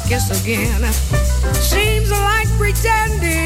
kiss 0.00 0.30
again. 0.42 0.92
Seems 1.54 2.10
like 2.10 2.48
pretending. 2.58 3.45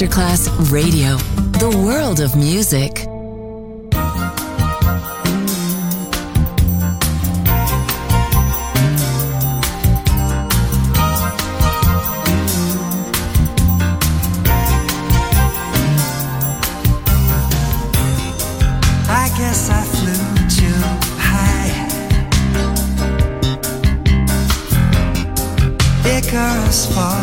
Masterclass 0.00 0.48
Radio, 0.72 1.18
the 1.58 1.68
world 1.84 2.20
of 2.20 2.34
music. 2.34 3.06
us 26.70 26.86
far 26.94 27.19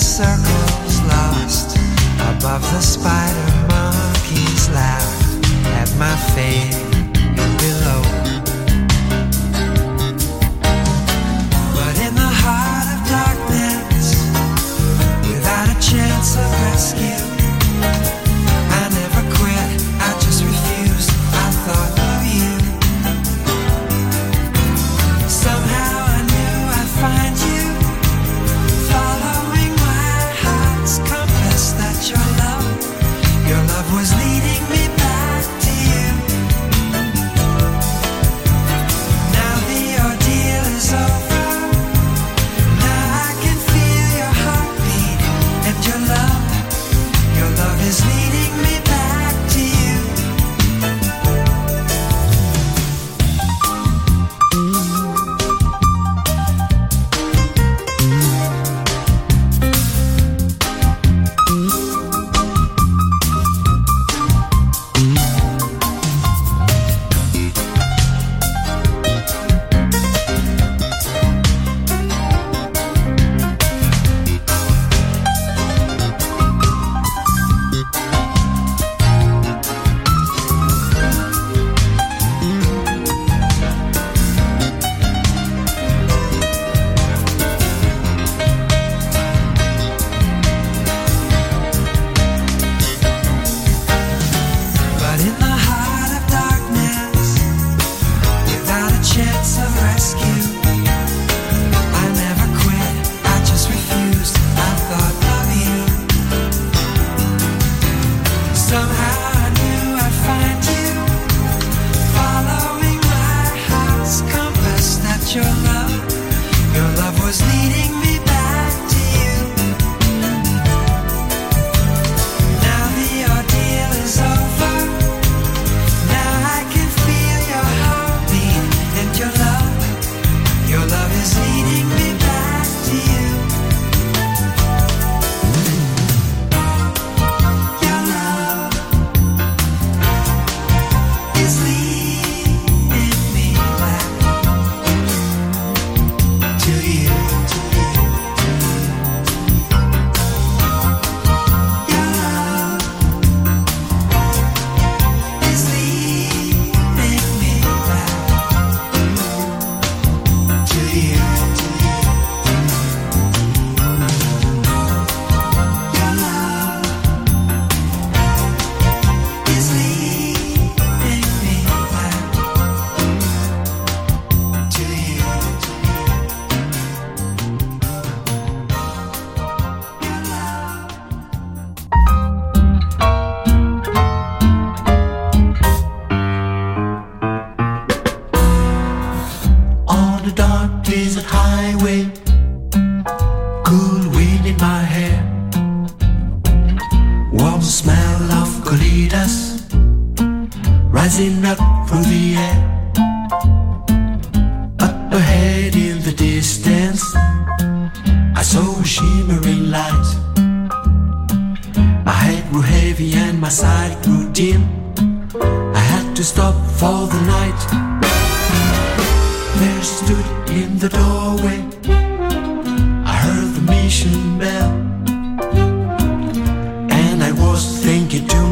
circles 0.00 1.00
lost 1.02 1.76
above 2.30 2.62
the 2.72 2.80
spider 2.80 3.66
monkeys 3.68 4.70
laugh 4.70 5.44
at 5.80 5.88
my 5.98 6.16
face. 6.34 6.87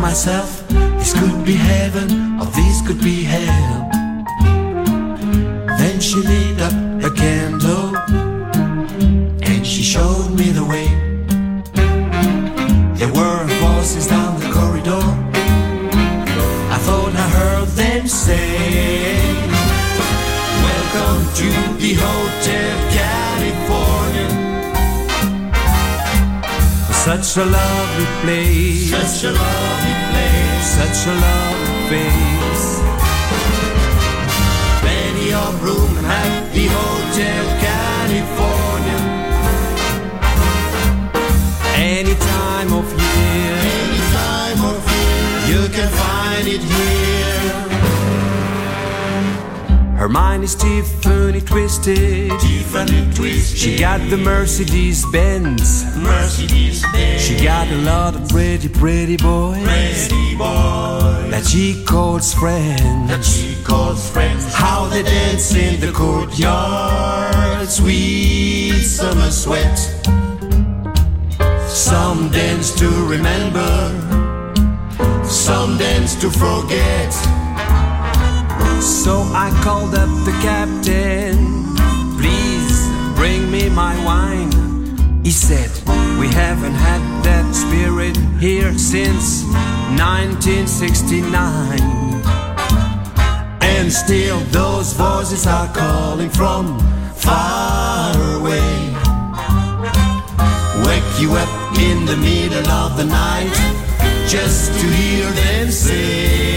Myself, 0.06 0.68
this 1.00 1.12
could 1.18 1.44
be 1.44 1.54
heaven 1.54 2.38
or 2.40 2.46
this 2.46 2.80
could 2.86 3.00
be 3.00 3.24
hell. 3.24 3.88
Then 5.80 5.98
she 6.00 6.14
lit 6.30 6.60
up 6.60 6.76
a 7.02 7.10
candle 7.10 7.96
and 9.50 9.66
she 9.66 9.82
showed 9.82 10.30
me 10.38 10.52
the 10.52 10.64
way. 10.64 10.95
Such 27.06 27.36
a 27.36 27.44
lovely 27.44 28.06
place. 28.22 28.90
Such 28.90 29.22
a 29.22 29.30
lovely 29.30 29.94
place. 30.10 30.66
Such 30.78 31.06
a 31.06 31.14
lovely 31.14 31.78
face. 31.88 32.66
Plenty 34.82 35.32
of 35.32 35.62
room 35.62 36.04
at 36.04 36.52
the 36.52 36.66
Hotel 36.66 37.44
California. 37.62 39.00
Any 41.76 42.16
time 42.16 42.72
of 42.72 42.86
year. 42.90 43.54
Any 43.78 44.00
time 44.18 44.60
of 44.74 44.82
year. 44.90 45.62
You 45.62 45.68
can 45.68 45.88
find 45.88 46.48
it 46.48 46.60
here. 46.60 47.55
Her 50.06 50.12
mind 50.12 50.44
is 50.44 50.54
Tiffany 50.54 51.40
twisted. 51.40 52.30
Tiffany 52.38 53.12
twisted. 53.12 53.58
She 53.58 53.76
got 53.76 53.98
the 54.08 54.16
Mercedes 54.16 55.04
Benz. 55.10 55.84
Mercedes 55.96 56.84
Benz. 56.92 57.20
She 57.20 57.44
got 57.44 57.66
a 57.66 57.76
lot 57.78 58.14
of 58.14 58.28
pretty, 58.28 58.68
pretty 58.68 59.16
boys. 59.16 59.64
Pretty 59.64 60.36
boys. 60.36 61.28
That 61.32 61.44
she 61.44 61.82
calls 61.84 62.32
friends. 62.32 63.10
That 63.10 63.24
she 63.24 63.60
calls 63.64 64.08
friends. 64.08 64.54
How 64.54 64.86
they 64.86 65.02
dance 65.02 65.52
in 65.52 65.80
the 65.80 65.90
courtyard. 65.90 67.68
Sweet 67.68 68.82
summer 68.82 69.32
sweat. 69.32 69.76
Some 71.66 72.30
dance 72.30 72.70
to 72.78 72.88
remember. 73.06 73.90
Some 75.24 75.78
dance 75.78 76.14
to 76.20 76.30
forget. 76.30 77.25
So 78.80 79.22
I 79.32 79.50
called 79.62 79.94
up 79.94 80.08
the 80.24 80.32
captain. 80.42 81.36
Please 82.18 82.88
bring 83.16 83.50
me 83.50 83.68
my 83.68 83.94
wine. 84.04 84.52
He 85.24 85.30
said, 85.30 85.70
We 86.18 86.28
haven't 86.28 86.74
had 86.74 87.00
that 87.24 87.54
spirit 87.54 88.16
here 88.38 88.76
since 88.78 89.44
1969. 89.98 91.80
And 93.60 93.92
still 93.92 94.40
those 94.50 94.92
voices 94.92 95.46
are 95.46 95.68
calling 95.74 96.30
from 96.30 96.78
far 97.14 98.14
away. 98.38 98.94
Wake 100.86 101.20
you 101.20 101.32
up 101.34 101.78
in 101.78 102.04
the 102.04 102.16
middle 102.16 102.68
of 102.68 102.96
the 102.96 103.04
night 103.04 103.52
just 104.28 104.72
to 104.80 104.86
hear 104.86 105.30
them 105.30 105.70
say. 105.70 106.55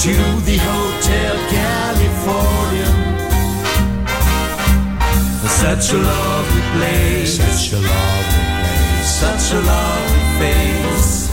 To 0.00 0.08
the 0.08 0.56
Hotel 0.56 1.36
California. 1.50 2.90
Such 5.46 5.92
a 5.92 5.98
lovely 5.98 6.62
place. 6.72 7.36
Such 7.36 7.72
a 7.74 7.76
lovely 7.76 8.40
place. 8.56 9.10
Such 9.20 9.52
a 9.52 9.60
lovely 9.60 10.24
face. 10.40 11.28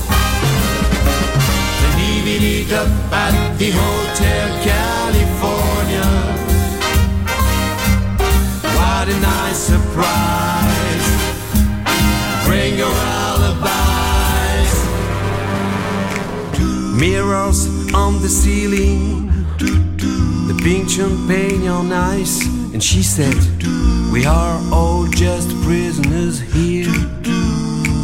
Then 1.80 1.94
leaving 1.96 2.44
it 2.44 2.74
up 2.74 2.90
at 3.14 3.58
the 3.58 3.72
Hotel 3.72 4.50
California. 4.68 6.10
What 8.76 9.08
a 9.08 9.18
nice 9.22 9.60
surprise. 9.60 11.08
Bring 12.46 12.78
your 12.78 12.92
alibis. 13.24 14.74
Mirrors 17.00 17.77
on 18.08 18.22
the 18.22 18.30
ceiling, 18.30 19.28
the 20.48 20.58
pink 20.64 20.90
champagne 20.90 21.68
on 21.68 21.92
ice, 21.92 22.46
and 22.74 22.82
she 22.82 23.04
said, 23.04 23.36
We 24.14 24.26
are 24.26 24.58
all 24.72 25.08
just 25.08 25.50
prisoners 25.64 26.40
here 26.40 26.96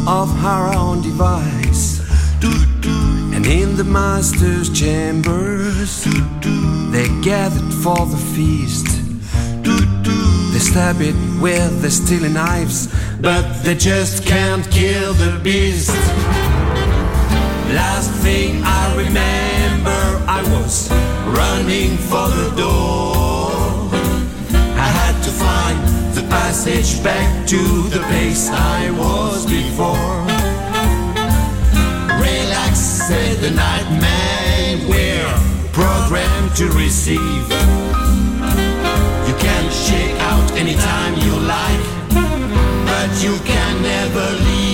of 0.06 0.28
our 0.44 0.74
own 0.74 1.00
device. 1.00 2.02
And 3.34 3.46
in 3.46 3.76
the 3.76 3.84
master's 3.84 4.68
chambers, 4.78 6.04
they 6.92 7.08
gathered 7.22 7.72
for 7.82 8.04
the 8.04 8.22
feast. 8.34 8.88
They 10.52 10.58
stab 10.58 11.00
it 11.00 11.16
with 11.40 11.80
their 11.80 11.90
stealing 11.90 12.34
knives, 12.34 12.88
but 13.22 13.44
they 13.62 13.74
just 13.74 14.26
can't 14.26 14.70
kill 14.70 15.14
the 15.14 15.40
beast. 15.42 15.96
Last 17.72 18.10
thing 18.22 18.62
I 18.62 18.94
remember, 18.96 19.53
was 20.52 20.90
running 21.38 21.96
for 21.96 22.28
the 22.28 22.50
door. 22.56 23.52
I 24.86 24.88
had 25.00 25.16
to 25.22 25.30
find 25.30 25.78
the 26.14 26.22
passage 26.28 27.02
back 27.02 27.46
to 27.48 27.62
the 27.94 28.00
place 28.08 28.48
I 28.50 28.90
was 28.90 29.46
before. 29.46 30.16
Relax, 32.18 32.78
said 32.78 33.38
the 33.38 33.50
nightman, 33.50 34.88
we're 34.88 35.34
programmed 35.72 36.54
to 36.56 36.66
receive. 36.84 37.46
You 39.28 39.34
can 39.46 39.64
shake 39.70 40.16
out 40.30 40.52
anytime 40.52 41.14
you 41.24 41.34
like, 41.56 41.84
but 42.90 43.10
you 43.22 43.36
can 43.44 43.82
never 43.82 44.26
leave. 44.44 44.73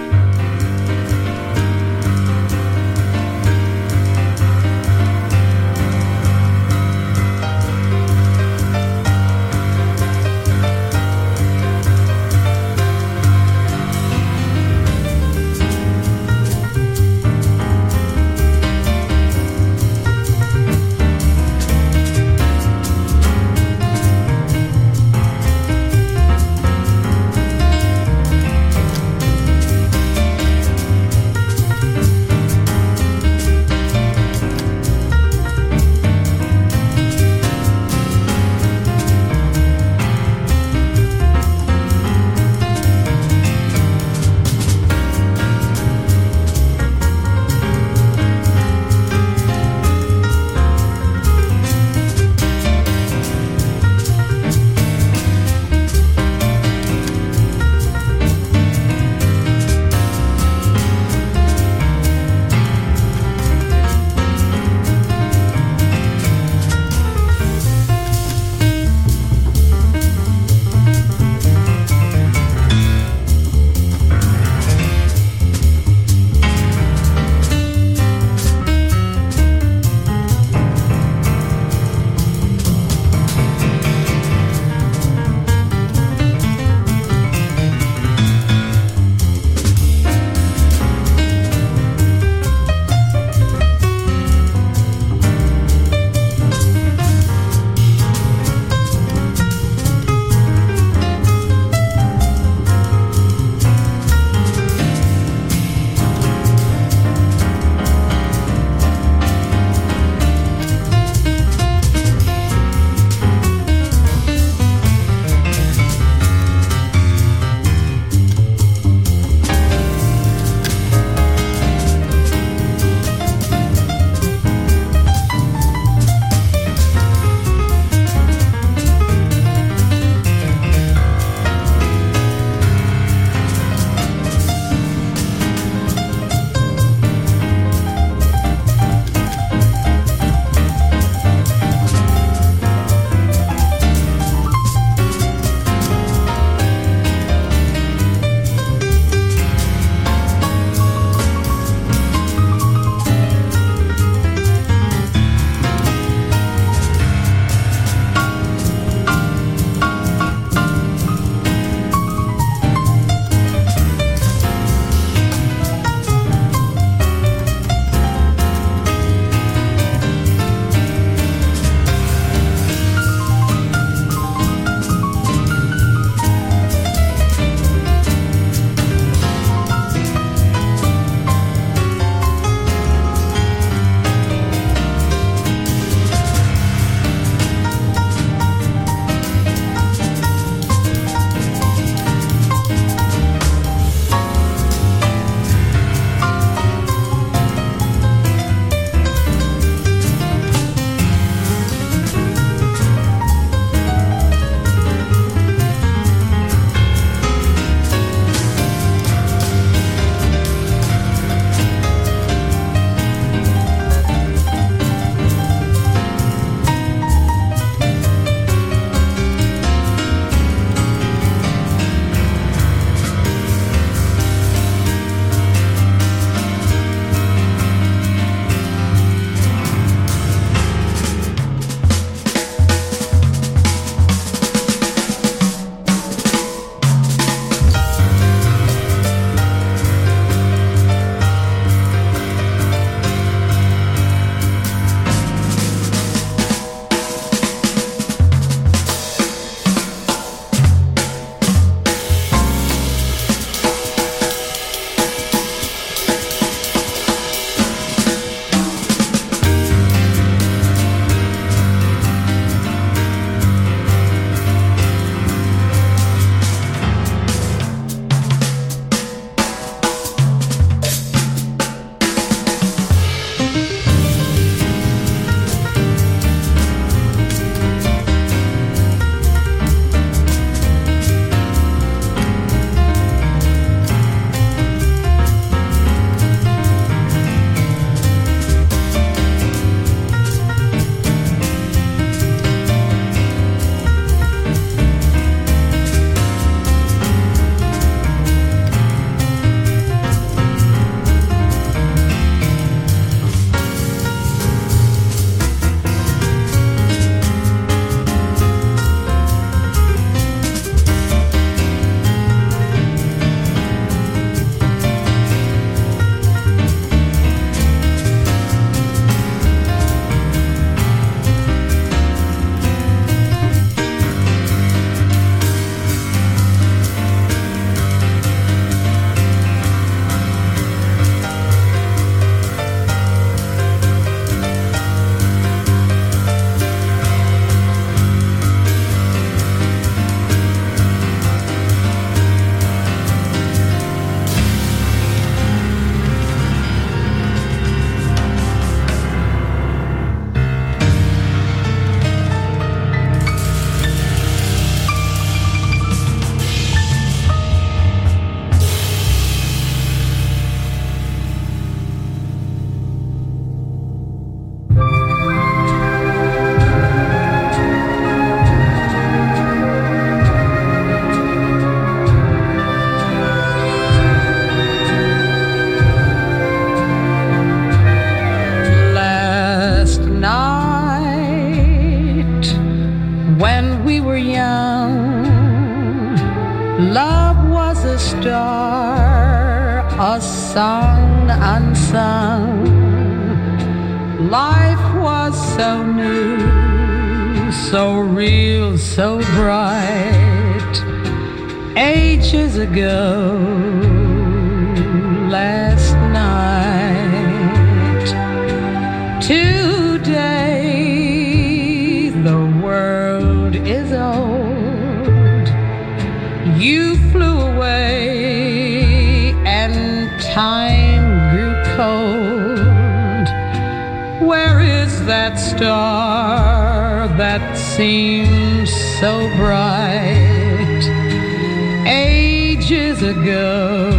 years 432.91 433.03
ago 433.03 433.89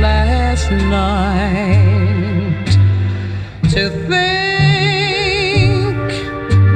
last 0.00 0.70
night 0.70 2.66
to 3.64 3.90
think 4.08 4.36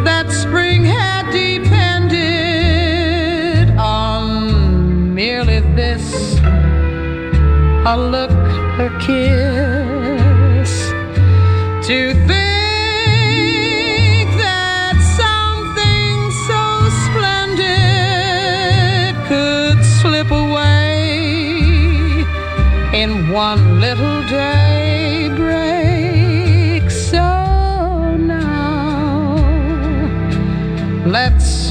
that 0.05 0.31
spring 0.31 0.85
had 0.85 1.31
depended 1.31 2.21
on 3.79 5.15
merely 5.15 5.61
this. 5.75 6.39
A 7.87 7.97
look, 7.97 8.31
a 8.79 8.91
kiss. 9.01 9.50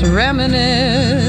reminisce. 0.03 1.28